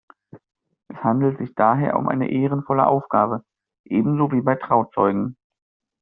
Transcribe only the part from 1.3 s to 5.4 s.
sich daher um eine ehrenvolle Aufgabe, ebenso wie bei Trauzeugen.